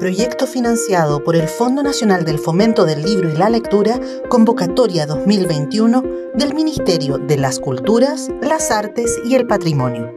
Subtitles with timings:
[0.00, 4.00] Proyecto financiado por el Fondo Nacional del Fomento del Libro y la Lectura,
[4.30, 10.10] convocatoria 2021 del Ministerio de las Culturas, las Artes y el Patrimonio.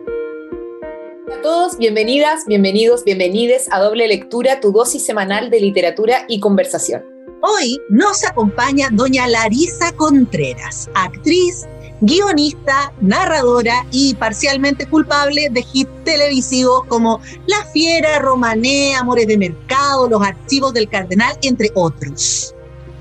[1.26, 6.40] Hola a todos, bienvenidas, bienvenidos, bienvenides a Doble Lectura, tu dosis semanal de literatura y
[6.40, 7.04] conversación.
[7.42, 11.68] Hoy nos acompaña doña Larisa Contreras, actriz,
[12.06, 20.10] guionista, narradora y parcialmente culpable de hits televisivos como La Fiera, Romané, Amores de Mercado,
[20.10, 22.54] Los Archivos del Cardenal, entre otros.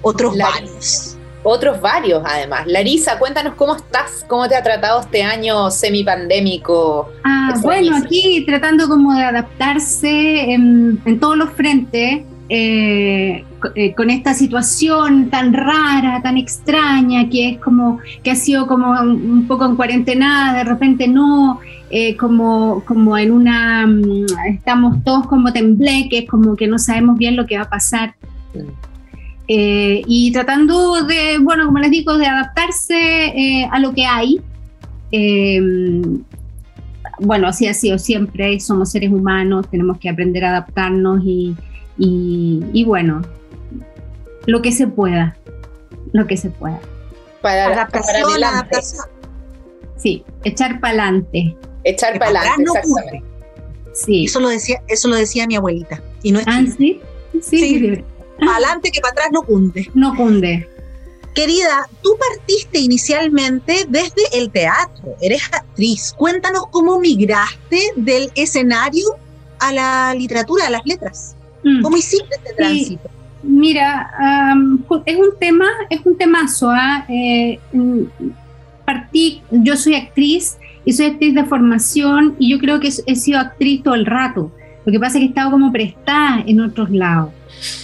[0.03, 1.17] Otros varios.
[1.43, 2.67] Otros varios, además.
[2.69, 7.11] Larisa, cuéntanos cómo estás, cómo te ha tratado este año semipandémico.
[7.25, 12.23] Ah, bueno, aquí tratando como de adaptarse en, en todos los frentes.
[12.55, 18.67] Eh, eh, con esta situación tan rara, tan extraña, que es como, que ha sido
[18.67, 25.03] como un poco en cuarentena, de repente no, eh, como, como en una, mm, estamos
[25.03, 28.15] todos como tembleques, como que no sabemos bien lo que va a pasar.
[29.49, 34.41] y tratando de, bueno, como les digo, de adaptarse a lo que hay.
[37.21, 41.55] bueno, así ha sido siempre, somos seres humanos, tenemos que aprender a adaptarnos y,
[41.99, 43.23] y, bueno,
[44.47, 45.37] lo que se pueda,
[46.13, 46.81] lo que se pueda.
[47.41, 49.05] Para, adaptación, adaptación.
[49.97, 51.57] Sí, echar para adelante.
[51.85, 53.23] Echar para adelante, exactamente.
[53.95, 54.25] Sí.
[54.25, 56.03] Eso lo decía, eso lo decía mi abuelita.
[56.23, 57.01] Y no es ah, sí,
[57.43, 58.05] sí.
[58.39, 59.91] Para adelante que para atrás no cunde.
[59.95, 60.69] No cunde.
[61.35, 66.13] Querida, tú partiste inicialmente desde el teatro, eres actriz.
[66.17, 69.17] Cuéntanos cómo migraste del escenario
[69.59, 71.37] a la literatura, a las letras.
[71.65, 71.83] Mm.
[71.83, 73.11] ¿Cómo hiciste este tránsito?
[73.43, 74.11] Mira,
[75.05, 76.71] es un tema, es un temazo.
[76.71, 77.05] ¿ah?
[77.09, 78.03] Eh, mm,
[78.85, 83.41] partí, yo soy actriz y soy actriz de formación y yo creo que he sido
[83.41, 84.53] actriz todo el rato.
[84.85, 87.31] Lo que pasa es que he estado como prestada en otros lados.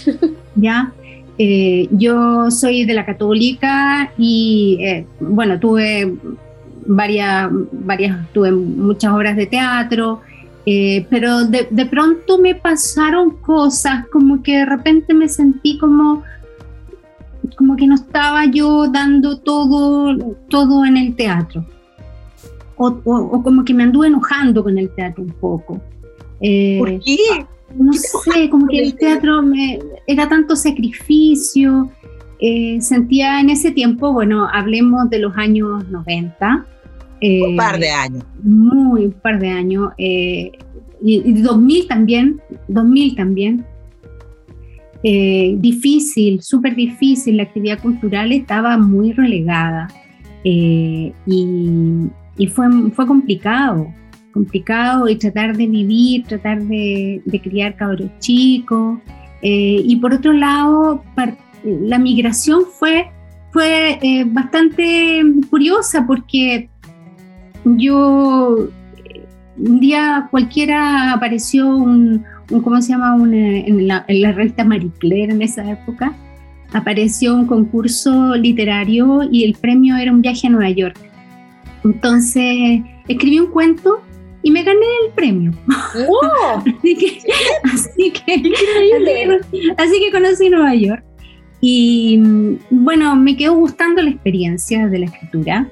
[0.55, 0.91] ¿Ya?
[1.37, 6.13] Eh, yo soy de la católica y, eh, bueno, tuve
[6.85, 10.21] varias, varias, tuve muchas obras de teatro,
[10.65, 16.23] eh, pero de, de, pronto me pasaron cosas, como que de repente me sentí como,
[17.57, 21.65] como que no estaba yo dando todo, todo en el teatro.
[22.75, 25.81] O, o, como que me anduve enojando con el teatro un poco.
[26.39, 27.17] Eh, ¿Por qué?
[27.75, 31.89] No sé, como que el teatro me, era tanto sacrificio.
[32.39, 36.65] Eh, sentía en ese tiempo, bueno, hablemos de los años 90,
[37.21, 38.23] un par de eh, años.
[38.43, 39.91] Muy, un par de años.
[39.97, 40.51] Eh,
[41.01, 43.65] y, 2000 también, 2000 también.
[45.03, 49.87] Eh, difícil, súper difícil, la actividad cultural estaba muy relegada
[50.43, 53.93] y, y, fue, fue complicado,
[54.33, 58.99] complicado y tratar de vivir, tratar de, de criar cabros chicos.
[59.41, 61.01] y por otro lado,
[61.63, 63.07] la migración fue,
[63.53, 66.69] fue bastante curiosa porque
[67.65, 68.69] yo
[69.57, 73.15] un día cualquiera apareció un, ¿cómo se llama?
[73.21, 76.13] en, la, revista Marie Claire en esa época,
[76.73, 80.97] apareció un concurso literario y el premio era un viaje a Nueva York.
[81.83, 84.01] Entonces escribí un cuento
[84.41, 85.51] y me gané el premio.
[86.65, 87.19] así, que,
[87.63, 88.53] así, que,
[89.77, 91.03] así que conocí Nueva York.
[91.61, 92.21] Y
[92.69, 95.69] bueno, me quedó gustando la experiencia de la escritura.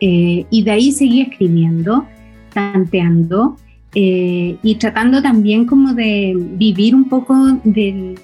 [0.00, 2.06] Eh, y de ahí seguí escribiendo,
[2.52, 3.56] tanteando
[3.94, 7.34] eh, y tratando también como de vivir un poco
[7.64, 8.18] del,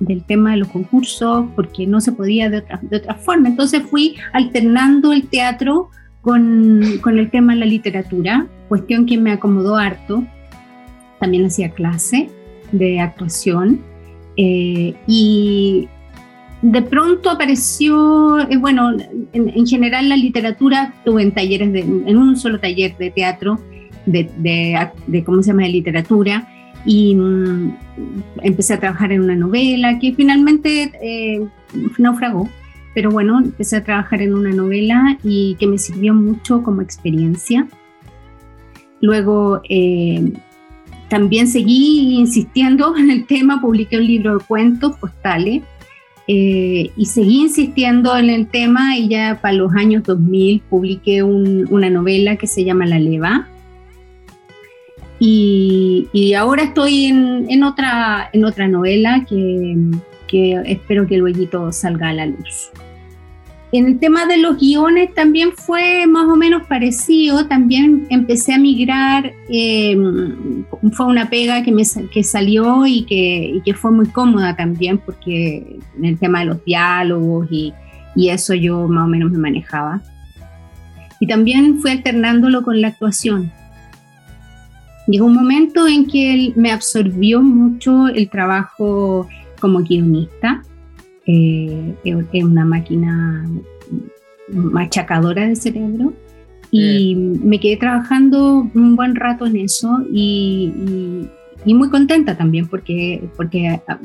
[0.00, 3.48] del, tema de los concursos, porque no se podía de otra, de otra forma.
[3.48, 5.90] Entonces fui alternando el teatro
[6.22, 10.24] con, con el tema de la literatura, cuestión que me acomodó harto.
[11.20, 12.28] También hacía clase
[12.72, 13.80] de actuación.
[14.36, 15.88] Eh, y
[16.62, 18.96] de pronto apareció, eh, bueno,
[19.32, 23.60] en, general la literatura, tuve en talleres, de, en un solo taller de teatro,
[24.06, 26.48] de, de, ¿cómo se llama?, de literatura,
[26.84, 27.76] y mm,
[28.42, 31.46] empecé a trabajar en una novela que finalmente eh,
[31.98, 32.48] naufragó,
[32.94, 37.66] pero bueno, empecé a trabajar en una novela y que me sirvió mucho como experiencia.
[39.02, 40.32] Luego eh,
[41.10, 45.62] también seguí insistiendo en el tema, publiqué un libro de cuentos postales
[46.28, 51.88] eh, y seguí insistiendo en el tema y ya para los años 2000 publiqué una
[51.88, 53.48] novela que se llama La Leva.
[55.18, 59.76] Y, ahora estoy en, en, otra, en otra novela que,
[60.26, 62.70] que espero que luego salga a la luz.
[63.76, 67.46] En el tema de los guiones también fue más o menos parecido.
[67.46, 69.32] También empecé a migrar.
[69.48, 71.82] Em, fue una pega que, me,
[72.12, 76.46] que salió y que, y que, fue muy cómoda también, porque en el tema de
[76.46, 77.72] los diálogos y,
[78.14, 80.02] y eso yo más o menos me manejaba.
[81.18, 83.50] Y también fui alternándolo con la actuación.
[85.06, 89.28] Llegó un momento en que me absorbió mucho el trabajo
[89.60, 90.62] como guionista
[91.26, 93.44] eh, es una máquina
[94.48, 96.12] machacadora de cerebro
[96.70, 97.48] y mm.
[97.48, 100.72] me quedé trabajando un buen rato en eso y,
[101.64, 103.98] muy contenta también porque, porque ah,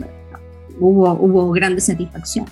[0.80, 2.46] hubo, hubo grande satisfacción.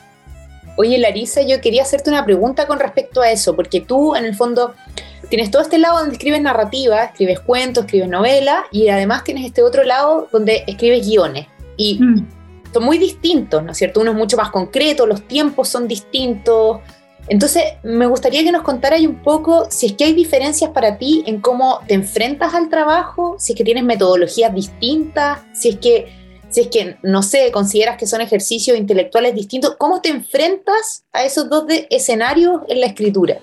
[0.77, 4.35] Oye, Larisa, yo quería hacerte una pregunta con respecto a eso, porque tú en el
[4.35, 4.75] fondo
[5.29, 9.63] tienes todo este lado donde escribes narrativa, escribes cuentos, escribes novelas, y además tienes este
[9.63, 11.47] otro lado donde escribes guiones.
[11.75, 12.38] Y mm
[12.73, 14.01] son muy distintos, ¿no es cierto?
[14.01, 16.79] Uno es mucho más concreto, los tiempos son distintos.
[17.27, 21.23] Entonces, me gustaría que nos contaras un poco si es que hay diferencias para ti
[21.27, 26.07] en cómo te enfrentas al trabajo, si es que tienes metodologías distintas, si es que,
[26.49, 31.23] si es que no sé, consideras que son ejercicios intelectuales distintos, ¿cómo te enfrentas a
[31.23, 33.37] esos dos escenarios en la escritura?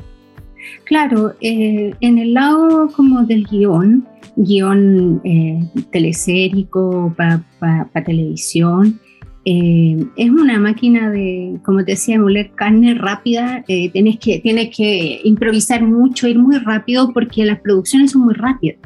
[0.84, 4.06] Claro, eh, en el lado como del guion,
[4.36, 5.60] guion eh,
[5.92, 9.00] telesérico para televisión,
[9.48, 13.64] eh, es una máquina de, como te decía, moler carne rápida.
[13.68, 18.34] Eh, tienes, que, tienes que improvisar mucho, ir muy rápido porque las producciones son muy
[18.34, 18.78] rápidas.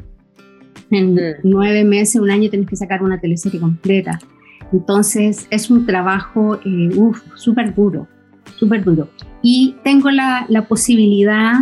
[0.91, 1.19] En mm.
[1.43, 4.19] nueve meses, un año, tienes que sacar una teleserie completa.
[4.71, 6.91] Entonces, es un trabajo, eh,
[7.33, 8.07] súper duro,
[8.55, 9.09] súper duro.
[9.41, 11.53] Y tengo la, la posibilidad,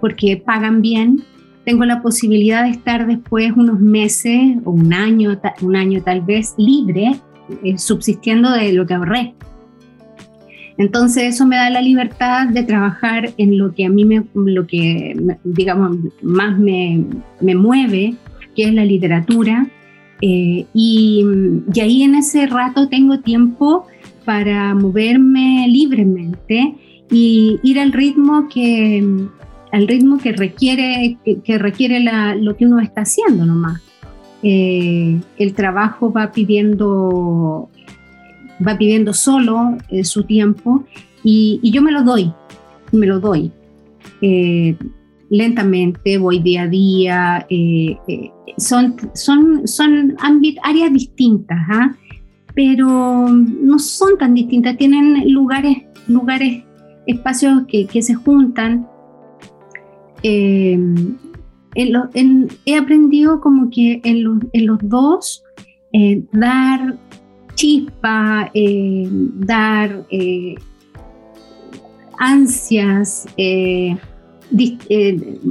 [0.00, 1.22] porque pagan bien,
[1.64, 6.54] tengo la posibilidad de estar después unos meses o un año, un año tal vez
[6.58, 7.12] libre
[7.64, 9.34] eh, subsistiendo de lo que ahorré.
[10.78, 14.66] Entonces eso me da la libertad de trabajar en lo que a mí me, lo
[14.66, 15.14] que
[15.44, 17.04] digamos más me,
[17.40, 18.14] me mueve,
[18.56, 19.66] que es la literatura.
[20.22, 21.24] Eh, y,
[21.74, 23.86] y, ahí en ese rato tengo tiempo
[24.24, 26.74] para moverme libremente
[27.10, 29.02] y ir al ritmo que
[29.72, 32.00] al ritmo que requiere que, requiere
[32.40, 33.80] lo que uno está haciendo nomás.
[34.42, 37.68] Eh, el trabajo va pidiendo,
[38.66, 40.84] va pidiendo solo eh, su tiempo
[41.22, 42.32] y, yo me lo doy,
[42.92, 43.52] me lo doy.
[44.22, 44.76] Eh,
[45.28, 47.46] lentamente, voy día a día,
[48.56, 50.16] son, son, son
[50.62, 51.94] áreas distintas, ¿ah?
[52.54, 55.76] pero no son tan distintas, tienen lugares,
[56.08, 56.64] lugares
[57.06, 58.88] espacios que, que se juntan
[61.74, 65.44] he aprendido como que en, los dos
[65.92, 66.96] eh, dar
[67.54, 70.54] chispa, eh, dar eh,
[72.18, 73.26] ansias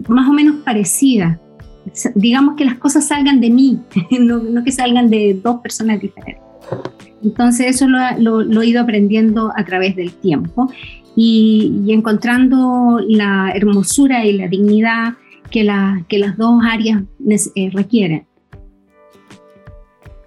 [0.08, 1.40] más o menos parecidas.
[2.16, 3.80] Digamos que las cosas salgan de mí,
[4.20, 6.44] no, que salgan de dos personas diferentes.
[7.24, 10.72] Entonces eso lo, he ido aprendiendo a través del tiempo
[11.16, 15.16] y, y encontrando la hermosura y la dignidad
[15.50, 17.04] que, la, que las dos áreas
[17.56, 18.28] eh, requieren.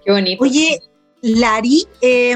[0.05, 0.43] Qué bonito.
[0.43, 0.79] Oye,
[1.21, 2.35] Lari, eh,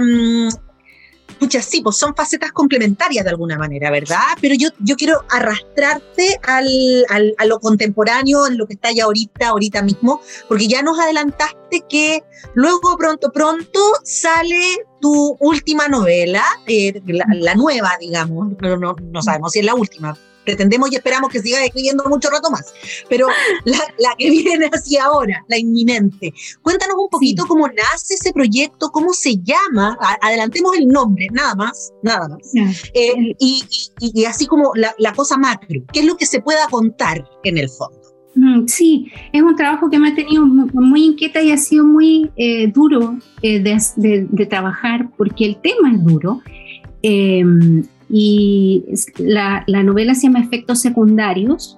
[1.61, 4.19] sí, pues son facetas complementarias de alguna manera, ¿verdad?
[4.41, 9.05] Pero yo, yo quiero arrastrarte al, al, a lo contemporáneo, en lo que está ya
[9.05, 12.23] ahorita, ahorita mismo, porque ya nos adelantaste que
[12.53, 19.51] luego pronto, pronto sale tu última novela, eh, la, nueva, digamos, pero no, no sabemos
[19.51, 22.73] si es la última, pretendemos y esperamos que siga escribiendo mucho rato más,
[23.09, 23.27] pero
[23.65, 26.33] la, que viene hacia ahora, la inminente.
[26.61, 31.91] Cuéntanos un poquito cómo nace ese proyecto, cómo se llama, adelantemos el nombre, nada más,
[32.01, 32.53] nada más,
[32.93, 37.57] eh, y, así como la, cosa macro, qué es lo que se pueda contar en
[37.57, 37.99] el fondo.
[38.35, 42.31] Mm, sí, es un trabajo que me ha tenido muy, inquieta y ha sido muy
[42.37, 46.41] eh, duro eh, de, trabajar porque el tema es duro.
[47.03, 47.43] Eh,
[48.09, 48.85] y
[49.17, 51.77] la, novela se llama Efectos Secundarios.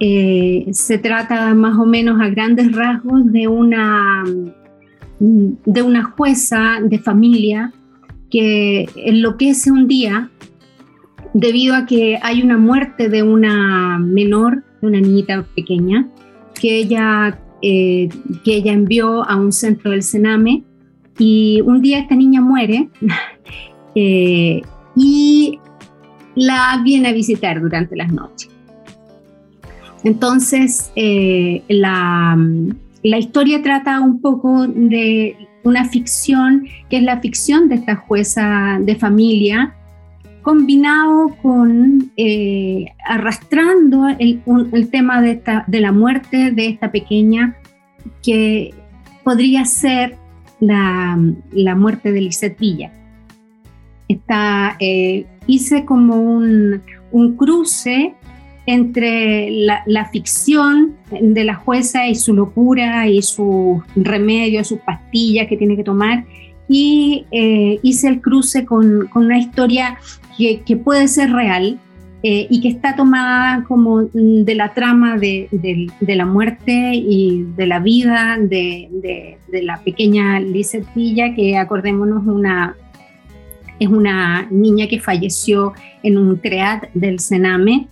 [0.00, 4.24] Eh, se trata más o menos a grandes rasgos de una,
[5.18, 7.72] de una jueza de familia
[8.30, 10.30] que enloquece un día
[11.34, 16.08] debido a que hay una muerte de una menor, de una niñita pequeña,
[16.60, 18.08] que ella, eh,
[18.44, 20.64] que ella envió a un centro del Sename
[21.18, 22.88] y un día esta niña muere
[23.94, 24.62] eh,
[24.94, 25.37] y
[26.38, 28.50] la viene a visitar durante las noches.
[30.04, 32.38] Entonces, eh, la,
[33.02, 38.94] historia trata un poco de una ficción, que es la ficción de esta jueza de
[38.94, 39.74] familia,
[40.42, 44.40] combinado con eh, arrastrando el,
[44.72, 47.56] el tema de, esta, de la muerte de esta pequeña
[48.22, 48.72] que
[49.24, 50.16] podría ser
[50.60, 51.18] la,
[51.50, 52.92] la muerte de Lisette Villa.
[54.08, 58.14] Está, eh, hice como un, un cruce
[58.66, 65.46] entre la, la, ficción de la jueza y su locura y sus remedios, sus pastillas
[65.46, 66.24] que tiene que tomar,
[66.68, 69.96] y eh, hice el cruce con, con una historia
[70.36, 71.78] que, que, puede ser real
[72.22, 77.46] eh, y que está tomada como de la trama de, de, de la muerte y
[77.56, 80.40] de la vida de, de la pequeña
[80.94, 82.76] Villa, que acordémonos una,
[83.78, 87.88] es una niña que falleció en un CREAT del Sename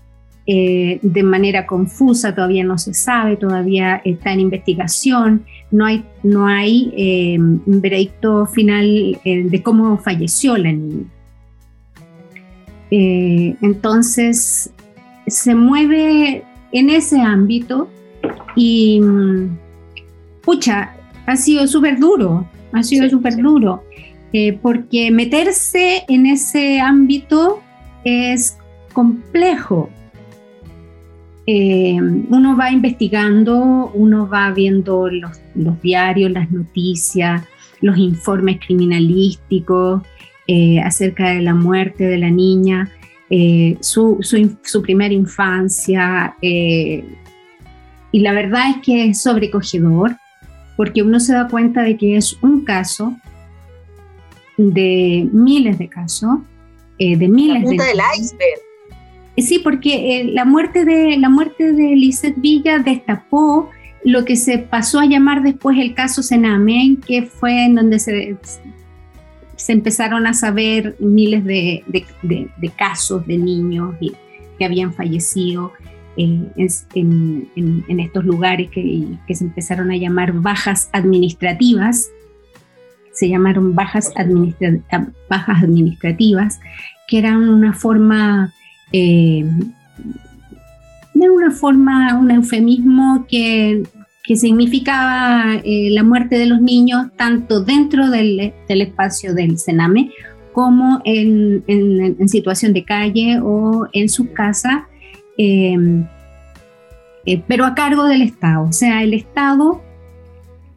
[0.49, 6.47] eh, de manera confusa, todavía no se sabe, todavía está en investigación, no hay, no
[6.47, 11.05] hay eh, un veredicto final eh, de cómo falleció la niña.
[12.89, 14.71] Entonces,
[15.27, 17.89] se mueve en ese ámbito
[18.55, 19.01] y,
[20.43, 20.95] pucha,
[21.27, 23.43] ha sido súper duro, ha sido súper sí.
[23.43, 23.83] duro,
[24.63, 27.63] porque meterse en ese ámbito
[28.05, 28.59] es
[28.93, 29.91] complejo,
[31.47, 35.41] eh, uno va investigando, uno va viendo los,
[35.81, 37.45] diarios, las noticias,
[37.81, 40.03] los informes criminalísticos
[40.49, 42.91] eh, acerca de la muerte de la niña,
[43.31, 44.19] eh, su,
[44.83, 46.35] primera infancia.
[46.43, 47.05] Eh,
[48.11, 50.17] y la verdad es que es sobrecogedor
[50.77, 53.17] porque uno se da cuenta de que es un caso
[54.57, 56.39] de miles de casos,
[56.99, 57.91] eh, de miles la punta de...
[57.91, 58.61] del iceberg.
[59.39, 63.71] Sí, porque eh, la muerte de la muerte de Lizeth Villa destapó
[64.03, 68.37] lo que se pasó a llamar después el caso Senamen, que fue en donde se,
[69.57, 73.95] se empezaron a saber miles de, de, de, de casos de niños
[74.59, 75.73] que habían fallecido
[76.17, 76.41] eh,
[76.95, 82.09] en, en, en, estos lugares que, que, se empezaron a llamar bajas administrativas,
[83.17, 84.79] se llamaron bajas, administra
[85.29, 86.61] bajas administrativas,
[87.09, 88.53] que eran una forma
[88.93, 89.45] eh,
[91.25, 93.83] una forma, un eufemismo que,
[94.23, 100.11] que significaba eh, la muerte de los niños tanto dentro del, del espacio del Sename
[100.53, 104.89] como en, en, situación de calle o en su casa,
[105.37, 105.77] eh,
[107.27, 108.65] eh, pero a cargo del Estado.
[108.65, 109.83] O sea, el Estado,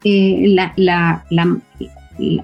[0.04, 1.24] la,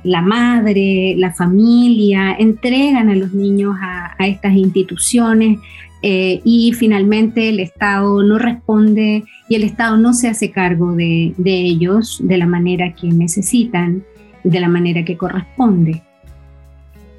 [0.04, 5.60] la madre, la familia, entregan a los niños a, estas instituciones
[6.02, 11.34] eh, y finalmente el Estado no responde y el Estado no se hace cargo de,
[11.38, 14.04] de, ellos de la manera que necesitan,
[14.44, 16.04] de la manera que corresponde.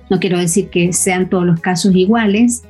[0.09, 2.63] No quiero decir que sean todos los casos iguales,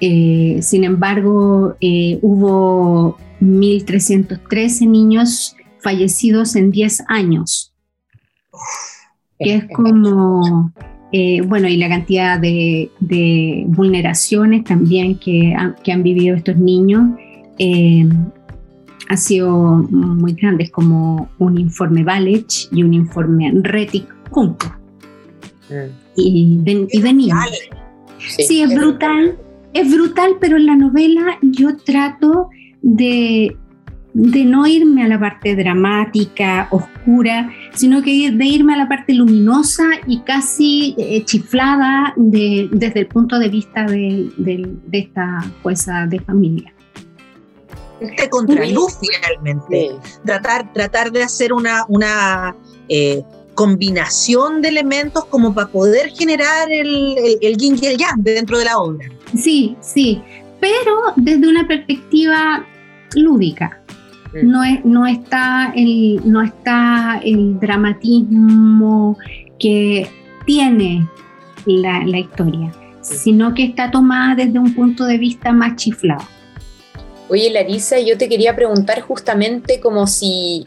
[0.00, 7.74] eh, sin embargo, eh, hubo 1.313 niños fallecidos en 10 años
[9.38, 10.72] que es como,
[11.12, 16.56] eh, bueno, y la cantidad de, de vulneraciones también que, han, que han vivido estos
[16.56, 17.10] niños
[17.58, 18.08] eh,
[19.08, 24.70] ha sido muy grande, es como un informe Valech y un informe Retic juntos.
[25.68, 25.90] Mm.
[26.16, 27.38] Y, de, y de niños.
[28.18, 29.36] Sí, sí, es brutal,
[29.74, 32.48] es brutal, pero en la novela yo trato
[32.80, 33.56] de
[34.14, 39.12] de no irme a la parte dramática, oscura, sino que de irme a la parte
[39.12, 45.44] luminosa y casi eh, chiflada de, desde el punto de vista de, de, de esta
[45.62, 46.72] jueza de familia.
[48.00, 50.10] Este contraluz finalmente, sí.
[50.24, 52.54] tratar, tratar de hacer una, una
[52.88, 53.22] eh,
[53.54, 58.58] combinación de elementos como para poder generar el, el, el yin y el yang dentro
[58.58, 59.08] de la obra.
[59.36, 60.22] Sí, sí,
[60.60, 62.64] pero desde una perspectiva
[63.14, 63.80] lúdica
[64.42, 69.16] no, es, no, está el, no está el dramatismo
[69.58, 70.08] que
[70.46, 71.08] tiene
[71.66, 76.24] la, la historia, sino que está tomada desde un punto de vista más chiflado.
[77.28, 80.66] Oye, Larisa, yo te quería preguntar justamente como si,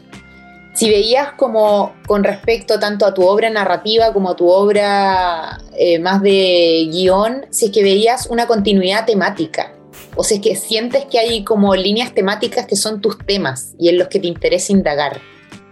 [0.73, 5.99] si veías como con respecto tanto a tu obra narrativa como a tu obra eh,
[5.99, 9.76] más de guion, si es que veías una continuidad temática
[10.17, 13.89] o sea, es que sientes que hay como líneas temáticas que son tus temas y
[13.89, 15.21] en los que te interesa indagar,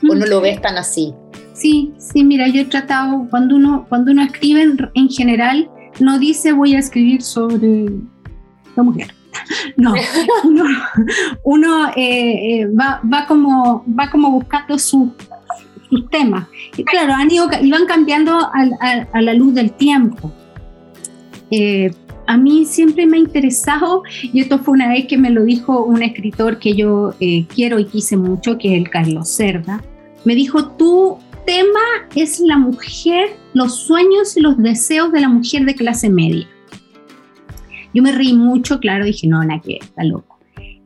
[0.09, 1.13] o no lo ves tan así.
[1.53, 6.19] Sí, sí, mira, yo he tratado, cuando uno, cuando uno escribe en, en general, no
[6.19, 7.85] dice voy a escribir sobre
[8.75, 9.13] la mujer.
[9.75, 9.93] No,
[10.45, 10.63] uno,
[11.43, 15.11] uno eh, eh, va, va, como, va como buscando su,
[15.89, 16.47] sus temas.
[16.77, 20.31] Y claro, han ido, y van cambiando a, a, a la luz del tiempo.
[21.51, 21.93] Eh,
[22.27, 25.83] a mí siempre me ha interesado, y esto fue una vez que me lo dijo
[25.83, 29.83] un escritor que yo eh, quiero y quise mucho, que es el Carlos Cerda,
[30.23, 31.79] me dijo, tu tema
[32.15, 36.47] es la mujer, los sueños y los deseos de la mujer de clase media.
[37.93, 40.39] Yo me reí mucho, claro, dije, no, nada que está loco.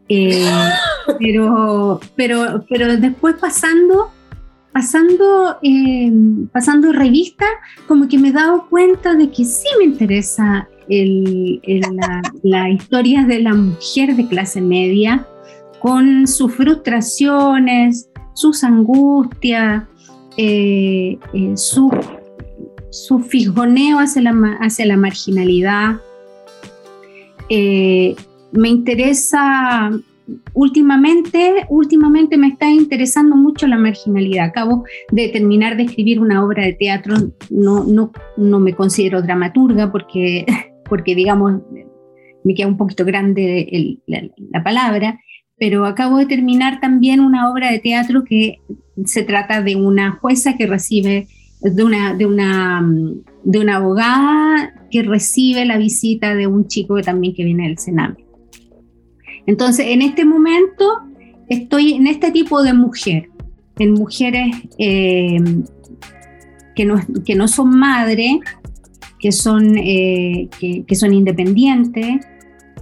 [0.09, 0.45] Eh,
[1.19, 4.11] pero, pero, pero después pasando,
[4.73, 6.11] pasando, eh,
[6.51, 7.45] pasando revista,
[7.87, 10.67] como que me he dado cuenta de que sí me interesa
[12.43, 15.27] la, historia de la mujer de clase media,
[15.79, 19.83] con sus frustraciones, sus angustias,
[20.37, 21.91] eh, eh, su,
[22.89, 25.97] su fijoneo hacia la, hacia la marginalidad.
[27.49, 28.15] Eh,
[28.51, 29.91] me interesa
[30.53, 34.45] últimamente, últimamente me está interesando mucho la marginalidad.
[34.45, 37.15] Acabo de terminar de escribir una obra de teatro,
[37.49, 40.45] no, no, no me considero dramaturga porque
[40.89, 41.61] porque digamos,
[42.43, 45.19] me queda un poquito grande la, palabra,
[45.57, 48.57] pero acabo de terminar también una obra de teatro que
[49.05, 51.27] se trata de una jueza que recibe,
[51.61, 52.85] de una, de una,
[53.43, 57.77] de una abogada que recibe la visita de un chico que también que viene del
[57.77, 58.15] Sename.
[59.45, 60.85] Entonces, en este momento
[61.49, 63.29] estoy en este tipo de mujer,
[63.79, 65.39] en mujeres eh,
[66.75, 68.39] que, no, que no son madres,
[69.19, 72.25] que son, eh, que, son independientes,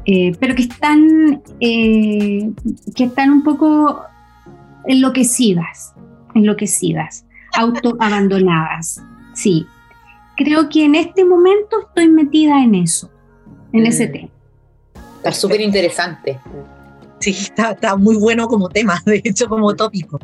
[0.06, 2.51] eh, pero que están, eh,
[2.96, 4.01] que están un poco
[4.86, 5.94] enloquecidas,
[6.36, 7.25] enloquecidas,
[7.58, 9.01] autoabandonadas.
[9.34, 9.65] Sí,
[10.38, 13.12] creo que en este momento estoy metida en eso,
[13.74, 14.12] en ese mm.
[14.12, 14.29] tema.
[15.17, 16.39] Está súper interesante.
[17.19, 20.19] Sí, está, muy bueno como tema, de hecho como tópico.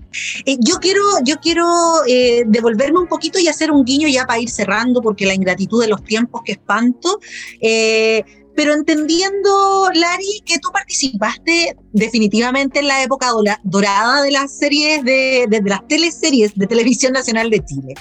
[0.46, 1.66] Eh, yo quiero, yo quiero
[2.08, 5.82] eh, devolverme un poquito y hacer un guiño ya para ir cerrando, porque la ingratitud
[5.82, 7.20] de los tiempos que espanto.
[7.60, 8.24] Eh,
[8.56, 13.30] pero entendiendo, Lari, que tú participaste definitivamente en la época
[13.64, 17.96] dorada de las series, de, de, las teleseries de Televisión Nacional de Chile.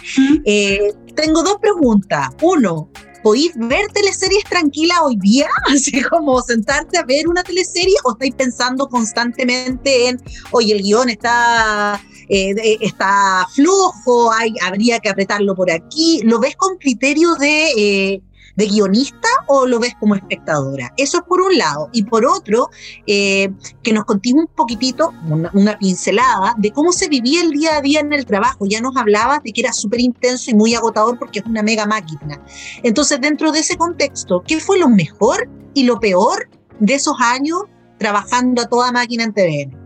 [1.15, 2.29] tengo dos preguntas.
[2.43, 2.91] Uno,
[3.23, 5.49] ¿podéis ver teleseries tranquilas hoy día?
[5.73, 11.09] Así como sentarte a ver una teleserie o estáis pensando constantemente en, oye, el guion
[11.09, 16.21] está, eh, está flojo, hay, habría que apretarlo por aquí.
[16.25, 17.73] ¿Lo ves con criterio de...
[17.77, 18.23] Eh,
[18.57, 20.93] de guionista o lo ves como espectadora?
[20.97, 21.89] Eso es por un lado.
[21.93, 22.71] Y por otro,
[23.07, 23.51] eh,
[23.83, 25.13] que nos contigo un poquitito,
[25.53, 28.67] una, pincelada, de cómo se vivía el día a día en el trabajo.
[28.67, 31.87] Ya nos hablabas de que era súper intenso y muy agotador porque es una mega
[31.87, 32.41] máquina.
[32.83, 36.49] Entonces, dentro de ese contexto, ¿qué fue lo mejor y lo peor
[36.81, 37.63] de esos años
[37.99, 39.82] trabajando a toda máquina en TVN?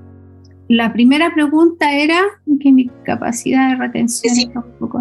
[0.68, 2.20] La primera pregunta era
[2.60, 4.50] que mi capacidad de retención que si,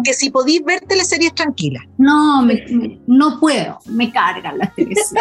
[0.04, 1.84] que si podéis ver teleseries tranquilas.
[1.98, 2.46] No,
[3.06, 5.14] no puedo, me cargan las teleseries.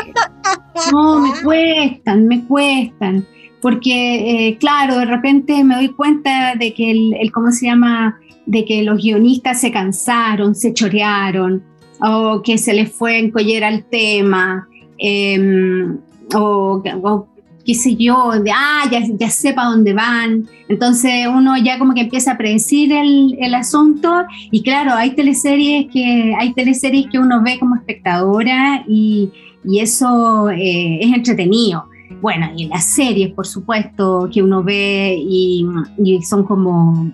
[0.91, 3.25] no, me cuestan, me cuestan.
[3.61, 8.19] Porque, eh, claro, de repente me doy cuenta de que el, ¿cómo se llama?
[8.45, 11.63] De que los guionistas se cansaron, se chorearon,
[11.99, 14.67] o que se les fue en collera el tema,
[14.99, 15.97] em,
[16.35, 17.27] o, o
[17.65, 20.47] qué sé yo, de, ah, ya, ya sepa dónde van.
[20.69, 24.11] Entonces uno ya como que empieza a predecir el, el, asunto
[24.51, 29.31] y claro, hay teleseries que, hay teleseries que uno ve como espectadora y,
[29.63, 31.85] y eso eh, es entretenido.
[32.21, 35.65] Bueno, y las series, por supuesto, que uno ve y,
[35.97, 37.11] y son como,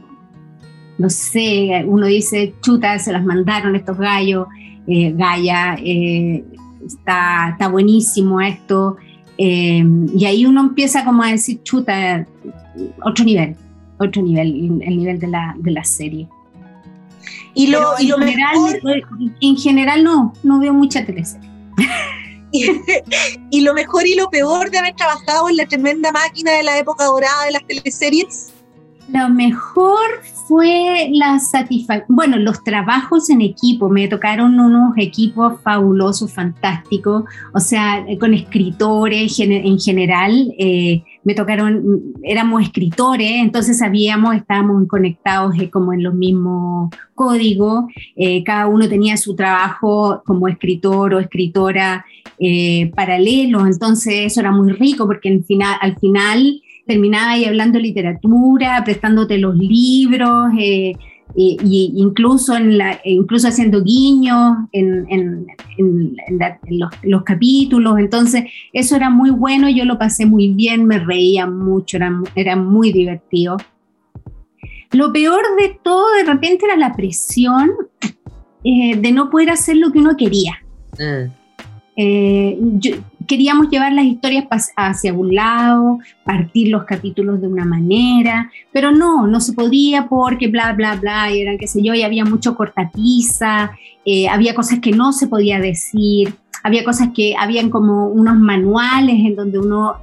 [0.98, 4.48] no sé, uno dice, chuta, se las mandaron estos gallos,
[4.88, 6.44] eh, Gaia, eh,
[6.86, 8.98] está, está buenísimo esto.
[9.44, 9.84] Eh,
[10.16, 12.28] y ahí uno empieza como a decir, chuta,
[13.04, 13.56] otro nivel,
[13.98, 16.30] otro nivel, el nivel de la, de la serie.
[17.56, 19.04] Y lo, y lo en, general,
[19.42, 21.50] en general no, no veo mucha teleserie.
[23.50, 26.78] y lo mejor y lo peor de haber trabajado en la tremenda máquina de la
[26.78, 28.51] época dorada de las teleseries.
[29.10, 30.00] Lo mejor
[30.48, 37.60] fue la satisfacción, bueno, los trabajos en equipo, me tocaron unos equipos fabulosos, fantásticos, o
[37.60, 45.70] sea, con escritores en general, eh, me tocaron, éramos escritores, entonces sabíamos, estábamos conectados eh,
[45.70, 47.86] como en los mismos códigos,
[48.16, 52.06] eh, cada uno tenía su trabajo como escritor o escritora
[52.96, 56.60] paralelo, entonces eso era muy rico porque final, al final
[56.92, 60.94] terminaba ahí hablando literatura, prestándote los libros, eh,
[61.34, 65.48] y, incluso, en la, incluso haciendo guiños en, en,
[67.04, 67.98] los, capítulos.
[67.98, 72.58] Entonces, eso era muy bueno, yo lo pasé muy bien, me reía mucho, era, era
[72.58, 73.56] muy divertido.
[74.92, 77.72] Lo peor de todo, de repente, era la presión
[78.66, 80.62] eh, de no poder hacer lo que uno quería.
[81.00, 81.32] Mm.
[81.96, 82.60] Eh,
[83.32, 89.26] queríamos llevar las historias hacia un lado, partir los capítulos de una manera, pero no,
[89.26, 92.56] no se podía porque bla, bla, bla, y eran qué sé yo, y había mucho
[92.56, 93.72] cortapisa,
[94.04, 99.16] eh, había cosas que no se podía decir, había cosas que habían como unos manuales
[99.16, 99.96] en donde uno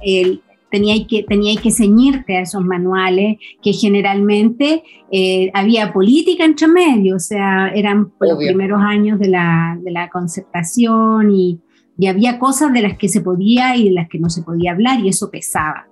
[0.71, 7.17] tenía, que, tenía que ceñirte a esos manuales, que generalmente eh, había política entre medio,
[7.17, 11.59] o sea, eran los primeros años de la, de la concertación y,
[11.99, 14.71] y, había cosas de las que se podía y de las que no se podía
[14.71, 15.87] hablar y eso pesaba.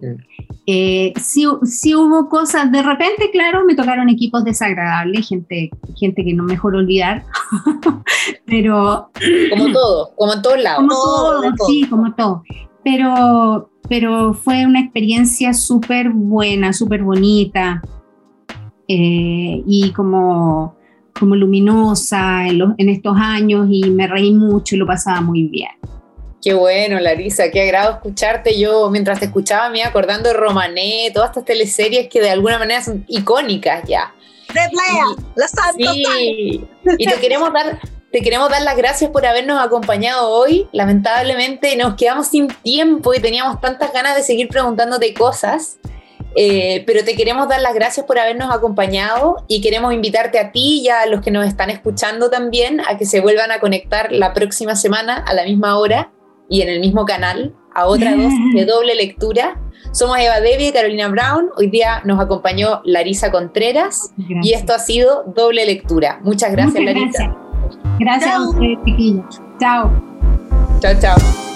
[0.00, 0.14] Mm.
[0.66, 6.34] Eh, sí, sí, hubo cosas, de repente, claro, me tocaron equipos desagradables, gente, gente que
[6.34, 7.24] no mejor olvidar,
[8.46, 9.10] pero...
[9.50, 10.78] Como todo, como en todos lados.
[10.78, 12.42] Como todo, sí, como todo.
[12.84, 17.82] Pero, pero fue una experiencia súper buena, súper bonita
[18.86, 20.77] eh, y como,
[21.18, 25.70] como luminosa en, en estos años y me reí mucho y lo pasaba muy bien.
[26.42, 28.58] Qué bueno, Larisa, qué agrado escucharte.
[28.58, 32.58] Yo mientras te escuchaba me iba acordando de Romané, todas estas teleseries que de alguna
[32.58, 34.14] manera son icónicas ya.
[34.48, 34.70] Red
[35.34, 35.92] la Santa.
[35.92, 36.64] Sí,
[36.98, 40.66] y te queremos dar te queremos dar las gracias por habernos acompañado hoy.
[40.72, 45.78] Lamentablemente nos quedamos sin tiempo y teníamos tantas ganas de seguir preguntándote cosas.
[46.34, 50.82] Eh, pero te queremos dar las gracias por habernos acompañado y queremos invitarte a ti
[50.84, 54.34] y a los que nos están escuchando también a que se vuelvan a conectar la
[54.34, 56.12] próxima semana a la misma hora
[56.48, 59.60] y en el mismo canal a otra dos de doble lectura.
[59.92, 61.50] Somos Eva Devi y Carolina Brown.
[61.56, 64.12] Hoy día nos acompañó Larisa Contreras
[64.42, 66.20] y esto ha sido doble lectura.
[66.22, 67.24] Muchas gracias, Larisa.
[67.98, 69.40] Gracias, gracias a ustedes, chiquillos.
[69.58, 69.90] Chao.
[70.80, 71.47] Chao, chao.